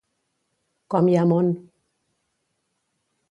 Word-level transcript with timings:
Com 0.95 1.11
hi 1.11 1.17
ha 1.19 1.25
món. 1.33 1.51